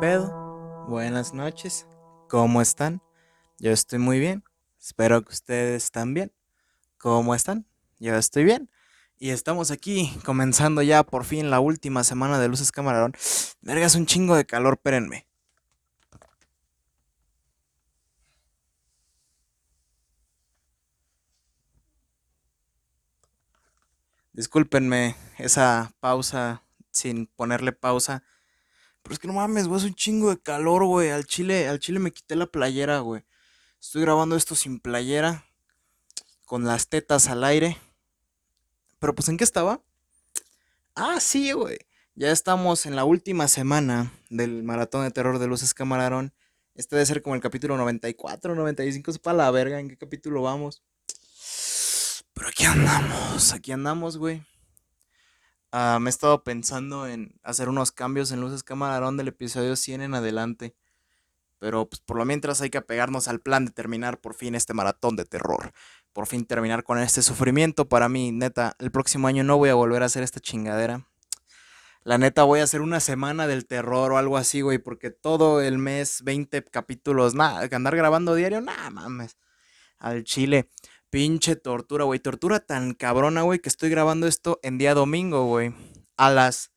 [0.00, 0.86] pedo?
[0.88, 1.86] Buenas noches.
[2.30, 3.02] ¿Cómo están?
[3.58, 4.42] Yo estoy muy bien.
[4.80, 6.32] Espero que ustedes también.
[6.96, 7.66] ¿Cómo están?
[7.98, 8.70] Yo estoy bien.
[9.18, 13.12] Y estamos aquí comenzando ya por fin la última semana de Luces Camarón.
[13.60, 15.26] Vergas, un chingo de calor, espérenme.
[24.32, 28.22] Discúlpenme esa pausa sin ponerle pausa.
[29.02, 31.10] Pero es que no mames, güey, es un chingo de calor, güey.
[31.10, 33.24] Al chile, al chile me quité la playera, güey.
[33.80, 35.44] Estoy grabando esto sin playera.
[36.44, 37.78] Con las tetas al aire.
[38.98, 39.80] Pero pues, ¿en qué estaba?
[40.94, 41.78] Ah, sí, güey.
[42.14, 46.34] Ya estamos en la última semana del maratón de terror de Luces Camarón.
[46.74, 49.80] Este debe ser como el capítulo 94, 95, es para la verga.
[49.80, 50.82] ¿En qué capítulo vamos?
[52.34, 54.42] Pero aquí andamos, aquí andamos, güey.
[55.72, 60.14] Me he estado pensando en hacer unos cambios en Luces Camarón del episodio 100 en
[60.14, 60.74] adelante.
[61.60, 64.74] Pero pues por lo mientras hay que apegarnos al plan de terminar por fin este
[64.74, 65.72] maratón de terror.
[66.12, 68.74] Por fin terminar con este sufrimiento para mí, neta.
[68.78, 71.06] El próximo año no voy a volver a hacer esta chingadera.
[72.02, 74.78] La neta voy a hacer una semana del terror o algo así, güey.
[74.78, 79.36] Porque todo el mes, 20 capítulos, nada, andar grabando diario, nada mames.
[79.98, 80.70] Al chile.
[81.10, 82.20] Pinche tortura, güey.
[82.20, 85.74] Tortura tan cabrona, güey, que estoy grabando esto en día domingo, güey.
[86.16, 86.70] A las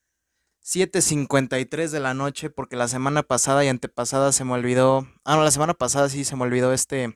[0.63, 5.07] 7.53 de la noche, porque la semana pasada y antepasada se me olvidó.
[5.23, 7.15] Ah, no, la semana pasada sí se me olvidó este.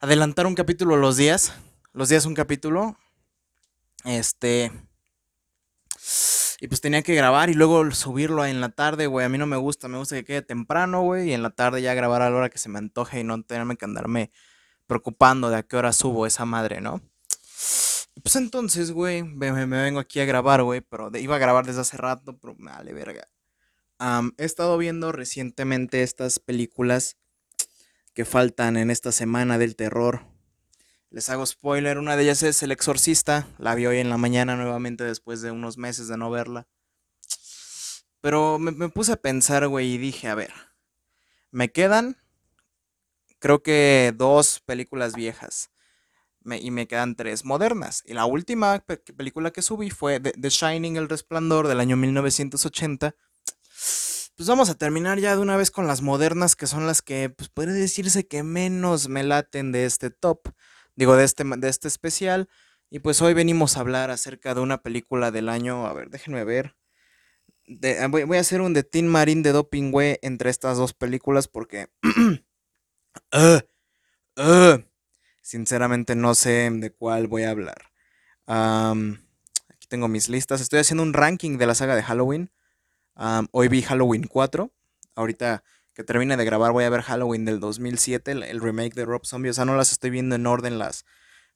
[0.00, 1.52] Adelantar un capítulo los días.
[1.92, 2.96] Los días un capítulo.
[4.04, 4.72] Este.
[6.60, 9.24] Y pues tenía que grabar y luego subirlo en la tarde, güey.
[9.24, 11.30] A mí no me gusta, me gusta que quede temprano, güey.
[11.30, 13.40] Y en la tarde ya grabar a la hora que se me antoje y no
[13.44, 14.32] tenerme que andarme
[14.90, 17.00] preocupando de a qué hora subo esa madre, ¿no?
[18.24, 21.96] Pues entonces, güey, me, vengo aquí a grabar, güey, pero iba a grabar desde hace
[21.96, 23.28] rato, pero me vale verga.
[24.36, 27.18] he estado viendo recientemente estas películas
[28.14, 30.26] que faltan en esta semana del terror.
[31.08, 34.56] Les hago spoiler, una de ellas es El Exorcista, la vi hoy en la mañana
[34.56, 36.66] nuevamente después de unos meses de no verla.
[38.20, 40.52] Pero me, me puse a pensar, güey, y dije, a ver,
[41.52, 42.16] me quedan
[43.40, 45.70] creo que dos películas viejas.
[46.44, 48.02] y me quedan tres modernas.
[48.06, 48.84] Y la última
[49.16, 53.14] película que subí fue The, Shining, El Resplandor, del año 1980.
[54.36, 57.28] Pues vamos a terminar ya de una vez con las modernas, que son las que,
[57.28, 60.48] pues puede decirse que menos me laten de este top.
[60.94, 62.48] Digo, de este, de este especial.
[62.88, 65.86] Y pues hoy venimos a hablar acerca de una película del año.
[65.86, 66.74] A ver, déjenme ver.
[68.08, 71.88] voy, a hacer un de Teen Marine de Doping Way entre estas dos películas porque
[73.32, 73.60] Uh,
[74.40, 74.82] uh,
[75.42, 77.82] sinceramente no sé de cuál voy a hablar.
[78.46, 80.60] aquí tengo mis listas.
[80.60, 82.50] Estoy haciendo un ranking de la saga de Halloween.
[83.52, 84.72] hoy vi Halloween 4.
[85.14, 89.26] Ahorita que termine de grabar voy a ver Halloween del 2007, el, remake de Rob
[89.26, 89.50] Zombie.
[89.50, 91.04] O sea, no las estoy viendo en orden las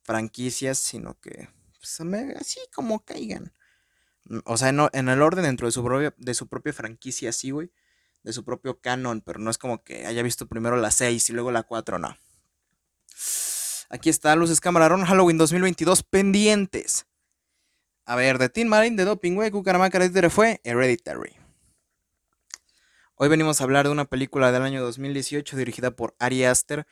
[0.02, 1.48] franquicias, sino que
[1.78, 2.00] pues,
[2.36, 3.52] así como caigan.
[4.24, 7.50] Mm, o sea, en el orden dentro de su, propia, de su propia franquicia, sí,
[7.50, 7.70] güey
[8.24, 11.32] de su propio canon, pero no es como que haya visto primero la 6 y
[11.32, 12.16] luego la 4, no.
[13.90, 17.06] Aquí está Luces Camarón Halloween 2022 pendientes.
[18.06, 21.36] A ver, de Teen Marine, de Doping Way, Cucaramaca fue Hereditary.
[23.16, 26.86] Hoy venimos a hablar de una película del año 2018 dirigida por Ari Aster,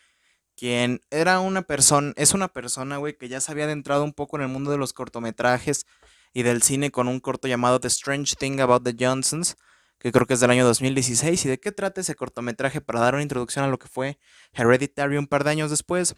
[0.55, 4.37] quien era una persona, es una persona, güey, que ya se había adentrado un poco
[4.37, 5.87] en el mundo de los cortometrajes
[6.33, 9.57] y del cine con un corto llamado The Strange Thing About the Johnsons,
[10.03, 11.45] que creo que es del año 2016.
[11.45, 14.19] ¿Y de qué trata ese cortometraje para dar una introducción a lo que fue
[14.53, 16.17] Hereditary un par de años después?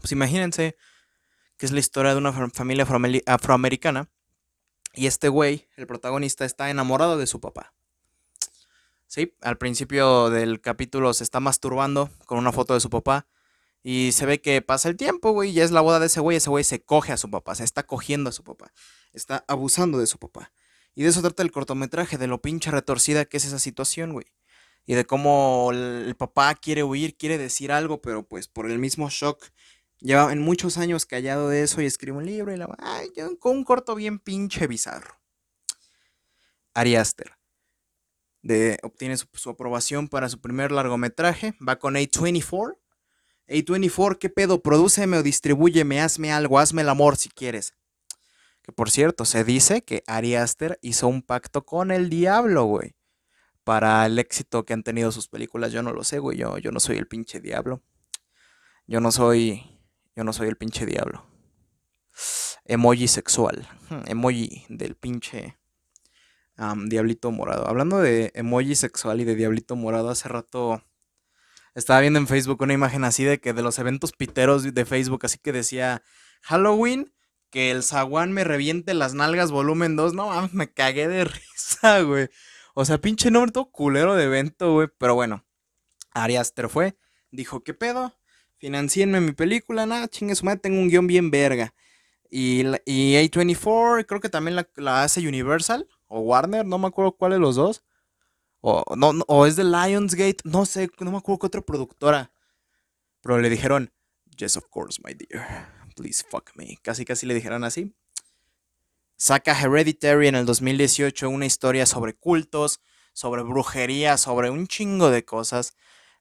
[0.00, 0.76] Pues imagínense
[1.56, 2.84] que es la historia de una familia
[3.26, 4.10] afroamericana
[4.94, 7.72] y este güey, el protagonista, está enamorado de su papá.
[9.06, 13.28] Sí, al principio del capítulo se está masturbando con una foto de su papá.
[13.84, 16.38] Y se ve que pasa el tiempo, güey, ya es la boda de ese güey.
[16.38, 18.72] Ese güey se coge a su papá, se está cogiendo a su papá.
[19.12, 20.50] Está abusando de su papá.
[20.98, 24.26] Y de eso trata el cortometraje, de lo pinche retorcida que es esa situación, güey.
[24.84, 29.08] Y de cómo el, papá quiere huir, quiere decir algo, pero pues por el mismo
[29.08, 29.44] shock
[30.00, 33.58] lleva en muchos años callado de eso y escribe un libro y la ay, con
[33.58, 35.20] un corto bien pinche bizarro.
[36.74, 37.30] Ari Aster
[38.42, 42.76] de, obtiene su, aprobación para su primer largometraje, va con A24.
[43.46, 44.62] A24, ¿qué pedo?
[44.64, 47.77] Prodúceme o distribúyeme, hazme algo, hazme el amor si quieres.
[48.68, 52.96] Que por cierto, se dice que Ari Aster hizo un pacto con el diablo, güey.
[53.64, 55.72] Para el éxito que han tenido sus películas.
[55.72, 56.36] Yo no lo sé, güey.
[56.36, 57.82] Yo, yo no soy el pinche diablo.
[58.86, 59.80] Yo no soy.
[60.14, 61.24] Yo no soy el pinche diablo.
[62.66, 63.66] Emoji sexual.
[63.88, 65.56] Hmm, emoji del pinche.
[66.88, 67.66] Diablito Morado.
[67.66, 70.84] Hablando de emoji sexual y de Diablito Morado, hace rato
[71.74, 75.24] estaba viendo en Facebook una imagen así de que de los eventos piteros de Facebook,
[75.24, 76.02] así que decía
[76.42, 77.14] Halloween,
[77.50, 80.14] que el zaguán me reviente las nalgas volumen 2.
[80.14, 82.28] No mames, me cagué de risa, güey.
[82.74, 84.88] O sea, pinche nombre todo culero de evento, güey.
[84.98, 85.44] Pero bueno,
[86.12, 86.96] Ari Aster fue,
[87.30, 88.14] dijo, ¿qué pedo?
[88.58, 91.74] Financienme mi película, nada, chingue su madre, tengo un guion bien verga.
[92.30, 97.32] Y, y A24, creo que también la, hace Universal o Warner, no me acuerdo cuál
[97.32, 97.84] de los dos.
[98.60, 102.32] O, no, o es de Lionsgate, no sé, no me acuerdo qué otra productora.
[103.22, 103.92] Pero le dijeron,
[104.36, 106.78] yes, of course, my dear, please fuck me.
[106.82, 107.92] Casi, casi le dijeron así.
[109.16, 112.80] Saca Hereditary en el 2018, una historia sobre cultos,
[113.12, 115.74] sobre brujería, sobre un chingo de cosas.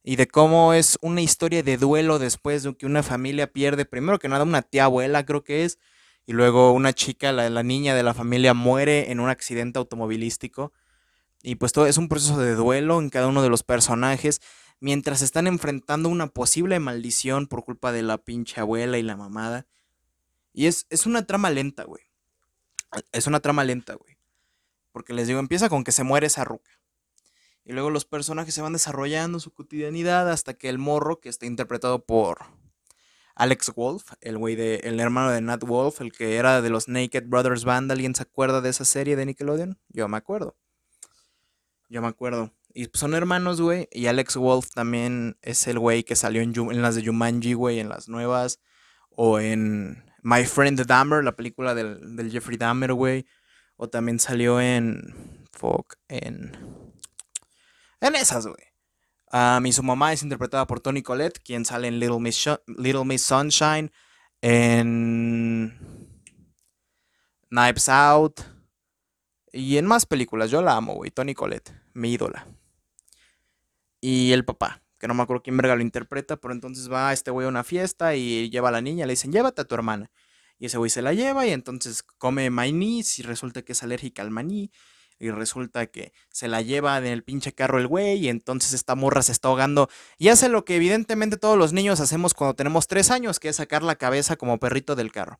[0.03, 4.18] Y de cómo es una historia de duelo después de que una familia pierde, primero
[4.18, 5.77] que nada, una tía abuela, creo que es,
[6.25, 10.74] y luego una chica, la, la niña de la familia, muere en un accidente automovilístico.
[11.44, 14.41] Y pues todo es un proceso de duelo en cada uno de los personajes,
[14.79, 19.68] mientras están enfrentando una posible maldición por culpa de la pinche abuela y la mamada.
[20.53, 22.03] Y es, es una trama lenta, güey.
[23.12, 24.18] Es una trama lenta, güey.
[24.91, 26.71] Porque les digo, empieza con que se muere esa ruca.
[27.63, 31.45] Y luego los personajes se van desarrollando su cotidianidad hasta que el morro, que está
[31.45, 32.45] interpretado por
[33.35, 36.88] Alex Wolf, el güey de, el hermano de Nat Wolf, el que era de los
[36.88, 37.91] Naked Brothers Band.
[37.91, 39.77] ¿Alguien se acuerda de esa serie de Nickelodeon?
[39.89, 40.56] Yo me acuerdo.
[41.89, 42.53] Yo me acuerdo.
[42.77, 43.89] Y son hermanos, güey.
[43.91, 47.89] Y Alex Wolf también es el güey que salió en, las de Jumanji, güey, en
[47.89, 48.59] las nuevas.
[49.09, 53.25] O en My Friend Dahmer, la película del, del Jeffrey Dahmer, güey.
[53.77, 55.44] O también salió en.
[55.53, 56.56] Fuck, en.
[58.00, 58.63] En esas, güey.
[59.31, 63.06] Um, y su mamá es interpretada por Tony Collette, quien sale en Little Miss, Little
[63.06, 63.91] Miss Sunshine,
[64.41, 66.29] en
[67.50, 68.41] Knives Out
[69.51, 70.51] y en más películas.
[70.51, 71.09] Yo la amo, güey.
[71.09, 72.45] Tony Collette, mi ídola.
[74.01, 77.31] Y el papá, que no me acuerdo quién verga lo interpreta, pero entonces va este
[77.31, 80.11] güey a una fiesta y lleva a la niña, le dicen, llévate a tu hermana.
[80.59, 84.21] Y ese güey se la lleva y entonces come maní y resulta que es alérgica
[84.21, 84.71] al maní
[85.19, 88.95] y resulta que se la lleva en el pinche carro el güey y entonces esta
[88.95, 92.88] morra se está ahogando y hace lo que evidentemente todos los niños hacemos cuando tenemos
[92.88, 95.39] tres años, que es sacar la cabeza como perrito del carro.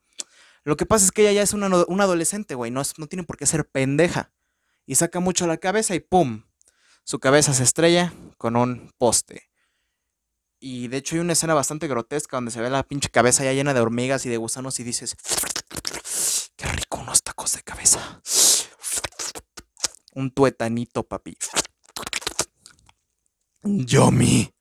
[0.63, 3.38] Lo que pasa es que ella ya es una, adolescente, güey, no, no tiene por
[3.38, 4.31] qué ser pendeja.
[4.86, 6.44] Y saca mucho la cabeza y ¡pum!
[7.03, 9.50] Su cabeza se estrella con un poste.
[10.60, 13.54] Y de hecho hay una escena bastante grotesca donde se ve la pinche cabeza ya
[13.54, 15.16] llena de hormigas y de gusanos y dices,
[16.56, 18.22] qué rico unos tacos de cabeza
[20.18, 21.38] un tuetanito, papi.
[23.62, 24.51] Yomi.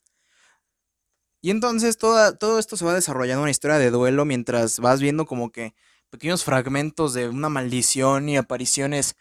[1.40, 5.50] Y entonces todo esto se va desarrollando una historia de duelo mientras vas viendo como
[5.50, 5.74] que
[6.10, 9.16] pequeños fragmentos de una maldición y apariciones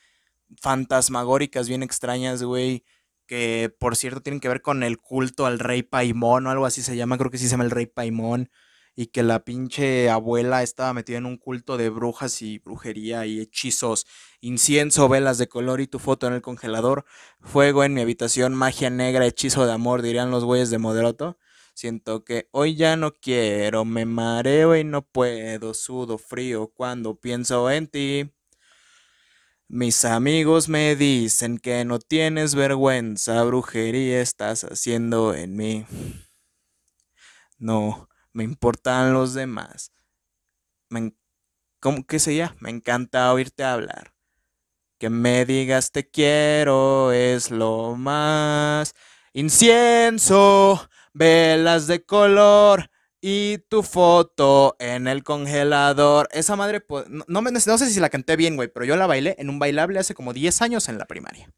[0.58, 2.84] fantasmagóricas bien extrañas, güey.
[3.28, 6.82] Que por cierto tienen que ver con el culto al rey Paimón o algo así
[6.82, 8.50] se llama, creo que sí se llama el rey Paimón
[8.96, 13.42] y que la pinche abuela estaba metida en un culto de brujas y brujería y
[13.42, 14.06] hechizos,
[14.42, 17.06] incienso, velas de color y tu foto en el congelador,
[17.42, 21.38] fuego en mi habitación, magia negra, hechizo de amor, dirían los güeyes de Moderoto.
[21.74, 27.70] Siento que hoy ya no quiero, me mareo y no puedo, sudo frío cuando pienso
[27.70, 28.35] en ti.
[29.68, 35.86] Mis amigos me dicen que no tienes vergüenza, brujería estás haciendo en mí.
[37.58, 39.92] No, me importan los demás.
[40.90, 41.16] Me,
[41.80, 44.14] ¿Cómo que se Me encanta oírte hablar.
[45.00, 48.94] Que me digas te quiero es lo más.
[49.34, 52.92] Incienso, velas de color
[53.22, 56.28] y tu foto en el congelador.
[56.32, 59.36] Esa madre, no, no, no sé si la canté bien, güey, pero yo la bailé
[59.40, 61.50] en un bailable hace como 10 años en la primaria.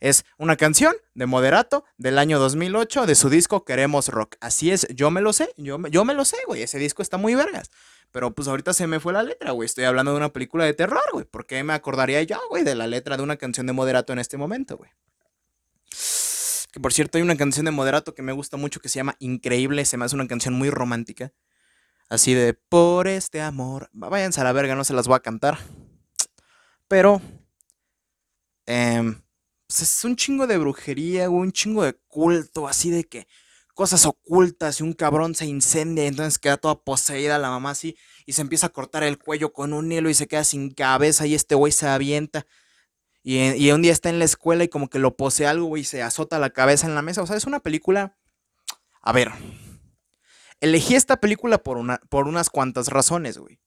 [0.00, 4.36] Es una canción de Moderato del año 2008 de su disco Queremos Rock.
[4.40, 6.62] Así es, yo me lo sé, yo, yo me lo sé, güey.
[6.62, 7.70] Ese disco está muy vergas.
[8.12, 9.66] Pero pues ahorita se me fue la letra, güey.
[9.66, 11.24] Estoy hablando de una película de terror, güey.
[11.24, 14.18] ¿Por qué me acordaría yo, güey, de la letra de una canción de Moderato en
[14.18, 14.90] este momento, güey?
[16.76, 19.16] Que por cierto, hay una canción de Moderato que me gusta mucho que se llama
[19.18, 19.86] Increíble.
[19.86, 21.32] Se me hace una canción muy romántica.
[22.10, 23.88] Así de por este amor.
[23.94, 25.56] Váyanse a la verga, no se las voy a cantar.
[26.86, 27.22] Pero.
[28.66, 29.02] Eh,
[29.66, 33.26] pues es un chingo de brujería, un chingo de culto, así de que
[33.72, 37.96] cosas ocultas y un cabrón se incendia y entonces queda toda poseída la mamá así
[38.26, 41.26] y se empieza a cortar el cuello con un hilo y se queda sin cabeza
[41.26, 42.46] y este güey se avienta.
[43.28, 45.82] Y, y, un día está en la escuela y como que lo posee algo, y
[45.82, 47.22] se azota la cabeza en la mesa.
[47.22, 48.16] O sea, es una película...
[49.02, 49.32] A ver,
[50.60, 53.58] elegí esta película por, una, por unas cuantas razones, güey.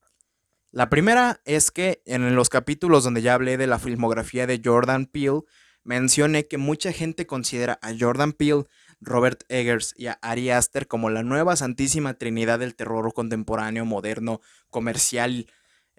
[0.72, 5.08] La primera es que en los capítulos donde ya hablé de la filmografía de Jordan
[5.08, 5.42] Peele,
[5.84, 8.64] mencioné que mucha gente considera a Jordan Peele,
[9.02, 14.40] Robert Eggers y a Ari Aster como la nueva santísima trinidad del terror contemporáneo, moderno,
[14.70, 15.48] comercial,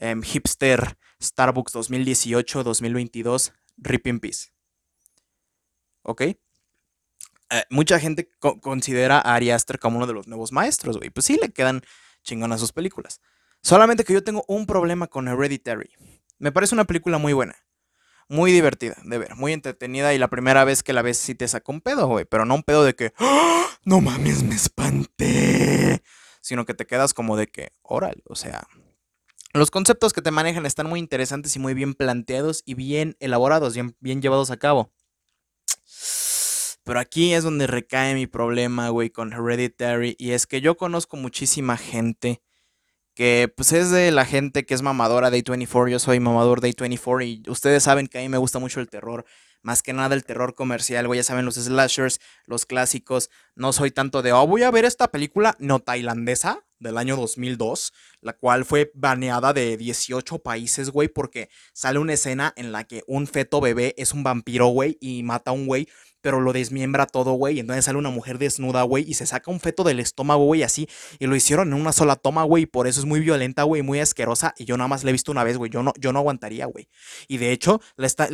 [0.00, 4.48] em, hipster, Starbucks 2018-2022, Rip in Peace.
[6.02, 6.22] ¿Ok?
[6.22, 6.36] Eh,
[7.68, 8.30] mucha gente
[8.60, 11.10] considera a Ari Aster como uno de los nuevos maestros, güey.
[11.10, 11.82] Pues sí, le quedan
[12.22, 13.20] chingonas sus películas.
[13.62, 15.90] Solamente que yo tengo un problema con Hereditary.
[16.38, 17.56] Me parece una película muy buena.
[18.28, 21.48] Muy divertida de ver, muy entretenida y la primera vez que la ves sí te
[21.48, 22.24] saca un pedo, güey.
[22.24, 23.66] Pero no un pedo de que, ¡Ah!
[23.84, 26.02] no mames, me espanté.
[26.40, 28.66] Sino que te quedas como de que, órale, o sea,
[29.52, 33.74] los conceptos que te manejan están muy interesantes y muy bien planteados y bien elaborados,
[33.98, 34.92] bien, llevados a cabo.
[36.84, 40.16] Pero aquí es donde recae mi problema, güey, con Hereditary.
[40.18, 42.42] Y es que yo conozco muchísima gente
[43.14, 45.90] que, pues, es de la gente que es mamadora de A24.
[45.90, 48.88] Yo soy mamador de A24 y ustedes saben que a mí me gusta mucho el
[48.88, 49.24] terror.
[49.62, 51.18] Más que nada el terror comercial, güey.
[51.18, 53.30] Ya saben, los slashers, los clásicos.
[53.56, 57.92] No soy tanto de, oh, voy a ver esta película no tailandesa del año 2002,
[58.20, 63.02] la cual fue baneada de 18 países, güey, porque sale una escena en la que
[63.06, 65.86] un feto bebé es un vampiro, güey, y mata a un güey
[66.20, 67.56] pero lo desmiembra todo, güey.
[67.56, 70.62] Y entonces sale una mujer desnuda, güey, y se saca un feto del estómago, güey,
[70.62, 70.88] así.
[71.18, 72.64] Y lo hicieron en una sola toma, güey.
[72.64, 74.54] Y por eso es muy violenta, güey, muy asquerosa.
[74.56, 75.70] Y yo nada más la he visto una vez, güey.
[75.70, 76.88] Yo no, yo no aguantaría, güey.
[77.28, 77.80] Y de hecho,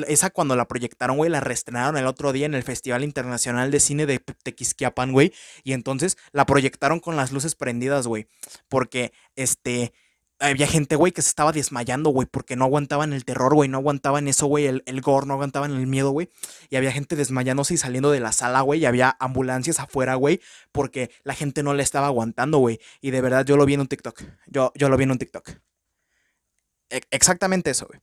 [0.08, 3.80] esa cuando la proyectaron, güey, la reestrenaron el otro día en el Festival Internacional de
[3.80, 5.32] Cine de Tequisquiapan, güey.
[5.64, 8.28] Y entonces la proyectaron con las luces prendidas, güey.
[8.68, 9.92] Porque, este
[10.38, 13.78] había gente, güey, que se estaba desmayando, güey, porque no aguantaban el terror, güey, no
[13.78, 16.30] aguantaban eso, güey, el, el gore, no aguantaban el miedo, güey.
[16.68, 20.40] Y había gente desmayándose y saliendo de la sala, güey, y había ambulancias afuera, güey,
[20.72, 22.80] porque la gente no le estaba aguantando, güey.
[23.00, 24.22] Y de verdad yo lo vi en un TikTok.
[24.46, 25.50] Yo, yo lo vi en un TikTok.
[26.90, 28.00] E, exactamente eso, güey.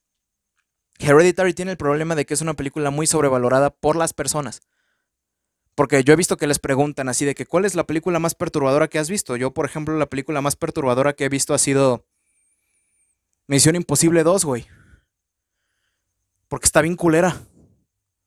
[1.00, 4.62] Hereditary tiene el problema de que es una película muy sobrevalorada por las personas.
[5.76, 8.36] Porque yo he visto que les preguntan así de que ¿cuál es la película más
[8.36, 9.36] perturbadora que has visto?
[9.36, 12.06] Yo, por ejemplo, la película más perturbadora que he visto ha sido
[13.48, 14.68] Misión Imposible 2, güey.
[16.48, 17.42] Porque está bien culera.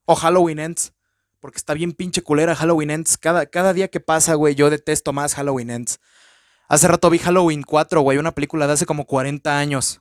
[0.05, 0.93] O Halloween Ends.
[1.41, 3.17] Porque está bien pinche culera Halloween Ends.
[3.17, 6.01] Cada, cada día que pasa, güey, yo detesto más Halloween Ends.
[6.69, 10.01] Hace rato vi Halloween 4, güey, una película de hace como 40 años.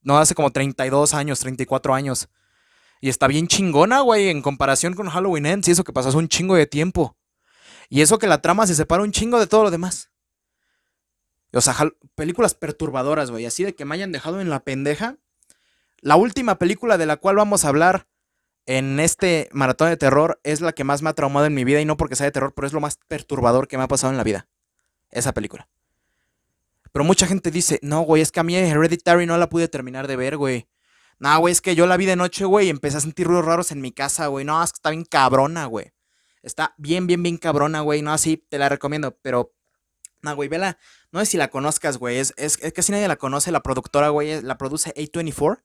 [0.00, 2.28] No, hace como 32 años, 34 años.
[3.00, 6.18] Y está bien chingona, güey, en comparación con Halloween Ends y eso que pasó hace
[6.18, 7.16] un chingo de tiempo.
[7.90, 10.10] Y eso que la trama se separa un chingo de todo lo demás.
[11.54, 11.74] O sea,
[12.14, 13.46] películas perturbadoras, güey.
[13.46, 15.16] Así de que me hayan dejado en la pendeja.
[16.00, 18.06] La última película de la cual vamos a hablar
[18.66, 21.80] en este maratón de terror es la que más me ha traumado en mi vida.
[21.80, 24.12] Y no porque sea de terror, pero es lo más perturbador que me ha pasado
[24.12, 24.48] en la vida.
[25.10, 25.68] Esa película.
[26.92, 30.06] Pero mucha gente dice, no, güey, es que a mí Hereditary no la pude terminar
[30.06, 30.68] de ver, güey.
[31.18, 33.44] No, güey, es que yo la vi de noche, güey, y empecé a sentir ruidos
[33.44, 34.44] raros en mi casa, güey.
[34.44, 35.92] No, es que está bien cabrona, güey.
[36.42, 38.02] Está bien, bien, bien cabrona, güey.
[38.02, 39.54] No, así te la recomiendo, pero
[40.22, 40.78] no, güey, vela.
[41.14, 42.18] No sé si la conozcas, güey.
[42.18, 43.52] Es, es, casi nadie la conoce.
[43.52, 45.62] La productora, güey, la produce A24.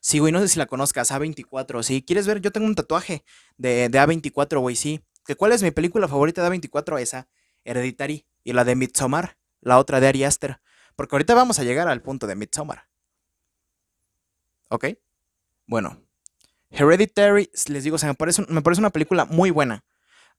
[0.00, 1.12] Sí, güey, no sé si la conozcas.
[1.12, 1.82] A24.
[1.82, 3.22] Si quieres ver, yo tengo un tatuaje
[3.58, 5.04] de, de A24, güey, sí.
[5.36, 6.98] ¿Cuál es mi película favorita de A24?
[6.98, 7.28] Esa,
[7.64, 8.26] Hereditary.
[8.42, 10.62] Y la de Midsommar, la otra de Ari Aster.
[10.94, 12.88] Porque ahorita vamos a llegar al punto de Midsommar.
[14.70, 14.86] ¿Ok?
[15.66, 16.00] Bueno.
[16.70, 19.84] Hereditary, les digo, o sea, me parece, me parece una película muy buena.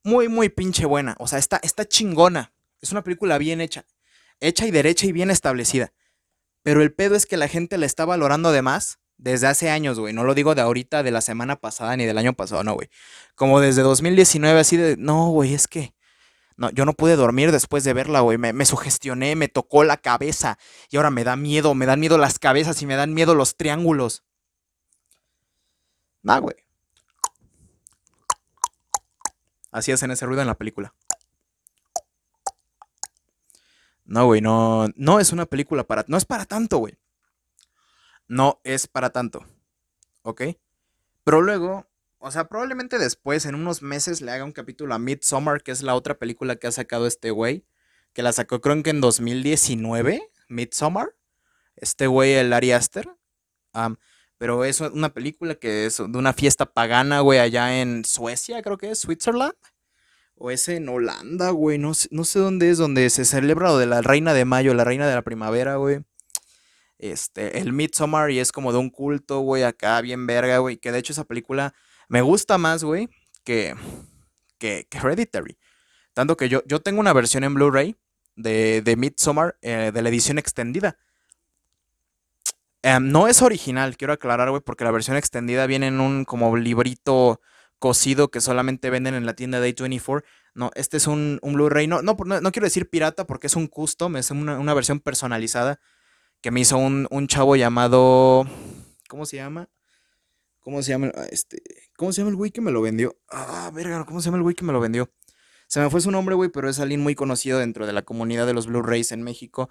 [0.03, 1.15] Muy, muy pinche buena.
[1.19, 2.53] O sea, está, está chingona.
[2.81, 3.85] Es una película bien hecha.
[4.39, 5.93] Hecha y derecha y bien establecida.
[6.63, 9.99] Pero el pedo es que la gente la está valorando de más desde hace años,
[9.99, 10.13] güey.
[10.13, 12.89] No lo digo de ahorita, de la semana pasada ni del año pasado, no, güey.
[13.35, 15.93] Como desde 2019, así de, no, güey, es que...
[16.55, 18.39] No, yo no pude dormir después de verla, güey.
[18.39, 20.57] Me, me, sugestioné, me tocó la cabeza.
[20.89, 23.57] Y ahora me da miedo, me dan miedo las cabezas y me dan miedo los
[23.57, 24.23] triángulos.
[26.23, 26.55] Nah, güey.
[29.71, 30.95] Así hacen ese ruido en la película.
[34.07, 36.97] No, güey, no, no es una película para, no es para tanto, güey.
[38.29, 39.45] No es para tanto.
[40.21, 40.43] ¿Ok?
[41.25, 41.85] Pero luego,
[42.19, 45.83] o sea, probablemente después, en unos meses, le haga un capítulo a Midsommar, que es
[45.83, 47.65] la otra película que ha sacado este güey.
[48.13, 51.13] Que la sacó creo que en 2019, Midsommar.
[51.75, 53.09] Este güey, el Ari Aster.
[54.37, 58.77] pero es una película que es de una fiesta pagana, güey, allá en Suecia, creo
[58.77, 59.53] que es, Switzerland.
[60.39, 61.77] O es en Holanda, güey.
[61.77, 64.83] No, no sé dónde es, donde se celebra lo de la reina de mayo, la
[64.83, 66.01] reina de la primavera, güey.
[66.99, 70.77] Este, el Midsommar y es como de un culto, güey, acá bien verga, güey.
[70.77, 71.73] Que de hecho esa película
[72.07, 73.09] me gusta más, güey,
[73.43, 73.75] que,
[74.59, 75.57] que, Hereditary.
[76.13, 77.95] Tanto que yo, yo tengo una versión en Blu-ray
[78.35, 80.97] de, de Midsommar, eh, de la edición extendida.
[82.83, 86.55] Em, no es original, quiero aclarar, güey, porque la versión extendida viene en un como
[86.55, 87.41] librito
[87.79, 90.23] cosido que solamente venden en la tienda de A24.
[90.53, 91.87] No, este es un, Blu-ray.
[91.87, 95.79] No, no, no, quiero decir pirata porque es un custom, es una, versión personalizada
[96.41, 98.45] que me hizo un, un, chavo llamado.
[99.07, 99.69] ¿Cómo se llama?
[100.59, 101.11] ¿Cómo se llama?
[101.31, 101.61] Este,
[101.95, 103.17] ¿Cómo se llama el güey que me lo vendió?
[103.29, 105.09] Ah, verga, ¿cómo se llama el güey que me lo vendió?
[105.67, 108.45] Se me fue su nombre, güey, pero es alguien muy conocido dentro de la comunidad
[108.45, 109.69] de los Blu-rays en México.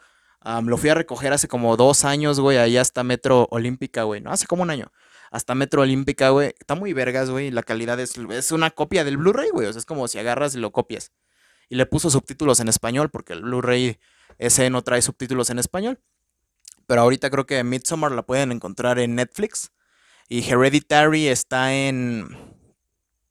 [0.65, 4.21] Lo fui a recoger hace como dos años, güey, ahí hasta Metro Olímpica, güey.
[4.21, 4.93] No, hace como un año.
[5.31, 6.55] Hasta Metro Olímpica, güey.
[6.59, 7.51] Está muy vergas, güey.
[7.51, 9.67] La calidad es, es una copia del Blu-ray, güey.
[9.67, 11.13] O sea, es como si agarras y lo copias.
[11.69, 13.99] Y le puso subtítulos en español, porque el Blu-ray
[14.39, 16.01] ese no trae subtítulos en español.
[16.87, 19.73] Pero ahorita creo que Midsommar la pueden encontrar en Netflix.
[20.29, 22.57] Y Hereditary está en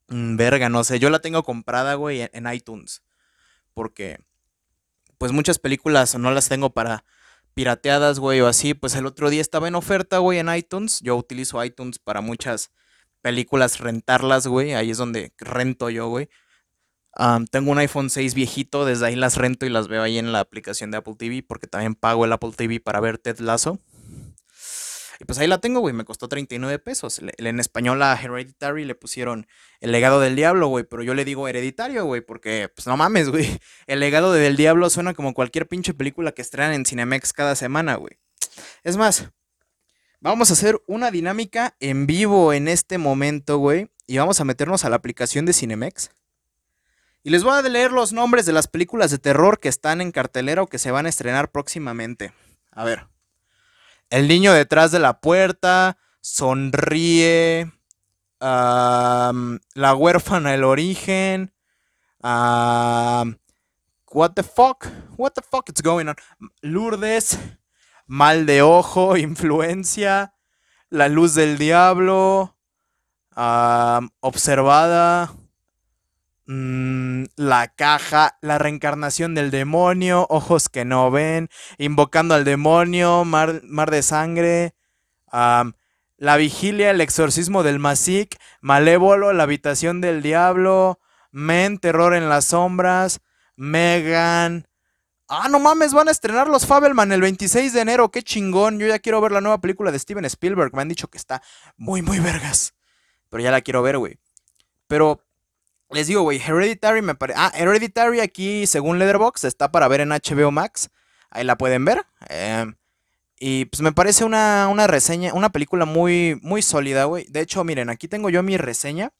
[0.08, 0.98] Mm, verga, no sé.
[0.98, 3.02] Yo la tengo comprada, güey, en, iTunes.
[3.74, 4.18] Porque,
[5.18, 7.04] pues muchas películas no las tengo para
[7.54, 8.74] pirateadas, güey, o así.
[8.74, 11.00] Pues el otro día estaba en oferta, güey, en iTunes.
[11.00, 12.70] Yo utilizo iTunes para muchas
[13.22, 14.74] películas rentarlas, güey.
[14.74, 16.28] Ahí es donde rento yo, güey.
[17.50, 20.40] tengo un iPhone 6 viejito, desde ahí las rento y las veo ahí en la
[20.40, 23.80] aplicación de Apple TV, porque también pago el Apple TV para ver Ted Lasso.
[25.18, 27.20] Y pues ahí la tengo, güey, me costó 39 pesos.
[27.20, 29.46] en español a Hereditary le pusieron
[29.80, 33.28] El legado del diablo, güey, pero yo le digo hereditario, güey, porque pues no mames,
[33.30, 33.58] güey.
[33.86, 37.96] El legado del diablo suena como cualquier pinche película que estrenan en Cinemex cada semana,
[37.96, 38.18] güey.
[38.82, 39.30] Es más,
[40.20, 44.84] vamos a hacer una dinámica en vivo en este momento, güey, y vamos a meternos
[44.84, 46.10] a la aplicación de Cinemex.
[47.22, 50.12] Y les voy a leer los nombres de las películas de terror que están en
[50.12, 52.32] cartelera o que se van a estrenar próximamente.
[52.70, 53.08] A ver.
[54.08, 57.72] El niño detrás de la puerta sonríe.
[58.40, 61.52] la huérfana, el origen.
[62.22, 63.34] what
[64.34, 64.86] the fuck?
[65.16, 66.16] What the fuck is going on?
[66.62, 67.38] Lourdes.
[68.06, 70.34] Mal de ojo, influencia.
[70.88, 72.56] La luz del diablo.
[74.20, 75.32] observada.
[76.48, 83.60] Mm, la caja, la reencarnación del demonio, ojos que no ven, invocando al demonio, mar,
[83.62, 84.74] de sangre,
[85.32, 91.00] la vigilia, el exorcismo del Masik, malévolo, la habitación del diablo,
[91.32, 93.20] Men, terror en las sombras,
[93.56, 94.68] Megan.
[95.28, 98.78] Ah, no mames, van a estrenar los Fabelman el 26 de enero, qué chingón.
[98.78, 100.72] Yo ya quiero ver la nueva película de Steven Spielberg.
[100.74, 101.42] Me han dicho que está
[101.76, 102.74] muy, muy vergas.
[103.28, 104.18] Pero ya la quiero ver, güey.
[104.86, 105.25] Pero
[105.90, 107.38] les digo, güey, Hereditary me parece...
[107.40, 110.90] Ah, Hereditary aquí, según Leatherbox, está para ver en HBO Max.
[111.30, 112.04] Ahí la pueden ver.
[112.28, 112.74] Em,
[113.38, 117.26] y pues me parece una, reseña, una película muy, muy sólida, güey.
[117.28, 119.12] De hecho, miren, aquí tengo yo mi reseña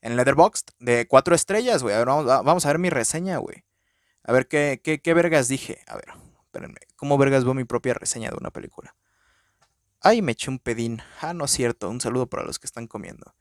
[0.00, 1.94] en Leatherbox de cuatro estrellas, güey.
[1.94, 3.64] A ver, vamos, a ver mi reseña, güey.
[4.24, 5.82] A ver qué, qué, qué vergas dije.
[5.88, 6.06] A ver,
[6.44, 6.80] espérenme.
[6.96, 8.94] ¿Cómo vergas veo mi propia reseña de una película?
[10.00, 11.02] Ay, me eché un pedín.
[11.20, 11.90] Ah, no es cierto.
[11.90, 13.34] Un saludo para los que están comiendo.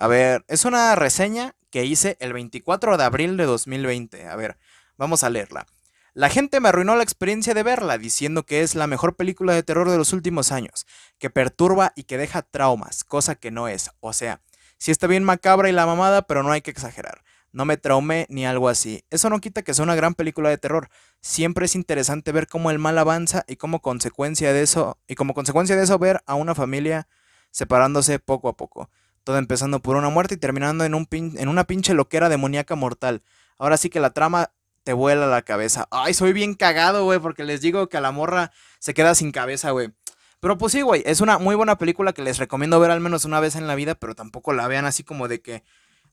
[0.00, 4.28] A ver, es una reseña que hice el 24 de abril de 2020.
[4.28, 4.56] A ver,
[4.96, 5.66] vamos a leerla.
[6.14, 9.62] La gente me arruinó la experiencia de verla diciendo que es la mejor película de
[9.62, 10.86] terror de los últimos años,
[11.18, 13.90] que perturba y que deja traumas, cosa que no es.
[14.00, 14.40] O sea,
[14.78, 17.22] sí está bien macabra y la mamada, pero no hay que exagerar.
[17.52, 19.04] No me traumé ni algo así.
[19.10, 20.88] Eso no quita que sea una gran película de terror.
[21.20, 25.34] Siempre es interesante ver cómo el mal avanza y como consecuencia de eso y como
[25.34, 27.06] consecuencia de eso ver a una familia
[27.50, 28.88] separándose poco a poco.
[29.24, 33.22] Todo empezando por una muerte y terminando en, un en una pinche loquera demoníaca mortal.
[33.58, 34.52] Ahora sí que la trama
[34.84, 35.86] te vuela la cabeza.
[35.90, 39.32] Ay, soy bien cagado, güey, porque les digo que a la morra se queda sin
[39.32, 39.92] cabeza, güey.
[40.40, 43.26] Pero pues sí, güey, es una muy buena película que les recomiendo ver al menos
[43.26, 45.62] una vez en la vida, pero tampoco la vean así como de que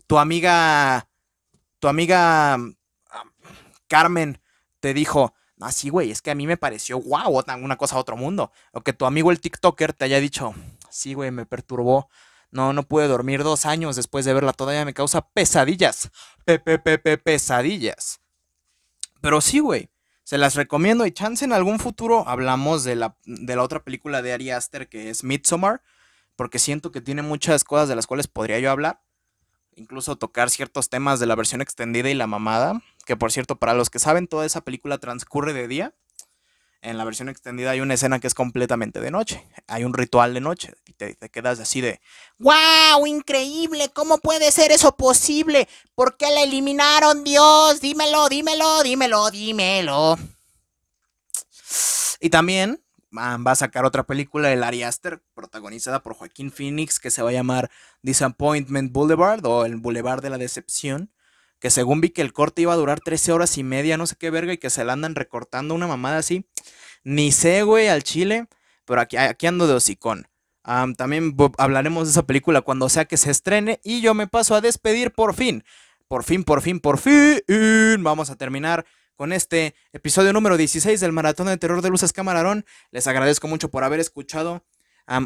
[0.06, 1.08] tu amiga,
[1.80, 2.58] tu amiga
[3.88, 4.42] Carmen
[4.82, 8.18] te dijo, así, güey, es que a mí me pareció wow, una cosa a otro
[8.18, 8.52] mundo.
[8.74, 10.54] O que tu amigo el TikToker te haya dicho,
[10.90, 12.10] sí, güey, me perturbó.
[12.52, 14.54] No, no pude dormir dos años después de verla.
[14.54, 16.10] Todavía me causa pesadillas.
[16.46, 18.22] Pepe, pepe, pesadillas.
[19.22, 19.90] Pero sí, güey.
[20.24, 24.22] Se las recomiendo y chance en algún futuro hablamos de la, de la otra película
[24.22, 25.82] de Ari Aster que es Midsommar.
[26.36, 29.02] Porque siento que tiene muchas cosas de las cuales podría yo hablar.
[29.76, 32.82] Incluso tocar ciertos temas de la versión extendida y la mamada.
[33.06, 35.96] Que por cierto, para los que saben, toda esa película transcurre de día.
[36.82, 39.46] En la versión extendida hay una escena que es completamente de noche.
[39.68, 40.74] Hay un ritual de noche.
[40.86, 42.00] Y te, quedas así de.
[42.38, 43.08] ¡Wow!
[43.08, 43.90] ¡Increíble!
[43.94, 45.68] ¿Cómo puede ser eso posible?
[45.96, 47.82] ¿Por qué la eliminaron, Dios?
[47.82, 50.18] Dímelo, dímelo, dímelo, dímelo.
[52.20, 52.82] Y también
[53.18, 57.30] va a sacar otra película de Larry Aster, protagonizada por Joaquín Phoenix, que se va
[57.30, 61.12] a llamar Disappointment Boulevard o el Boulevard de la Decepción
[61.60, 64.16] que según vi que el corte iba a durar 13 horas y media, no sé
[64.18, 66.46] qué verga, y que se la andan recortando una mamada así.
[67.04, 68.48] Ni sé, güey, al chile.
[68.86, 70.28] pero aquí, aquí ando de hocicón.
[70.64, 74.54] Am, también hablaremos de esa película cuando sea que se estrene y yo me paso
[74.56, 75.64] a despedir por fin.
[76.08, 77.42] Por fin, por fin, por fin.
[78.04, 82.66] Vamos a terminar con este episodio número 16 del Maratón de Terror de Luces Camarón.
[82.92, 84.64] Les agradezco mucho por haber escuchado.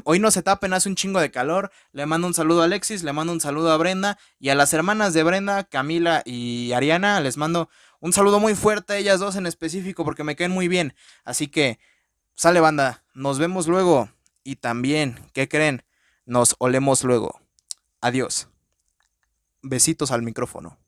[0.05, 1.71] Hoy no se tapen, hace un chingo de calor.
[1.91, 4.73] Le mando un saludo a Alexis, le mando un saludo a Brenda y a las
[4.73, 7.19] hermanas de Brenda, Camila y Ariana.
[7.21, 10.67] Les mando un saludo muy fuerte a ellas dos en específico porque me caen muy
[10.67, 10.93] bien.
[11.23, 11.79] Así que,
[12.35, 14.09] sale banda, nos vemos luego.
[14.43, 15.83] Y también, ¿qué creen?
[16.25, 17.39] Nos olemos luego.
[18.01, 18.47] Adiós.
[19.61, 20.80] Besitos al micrófono.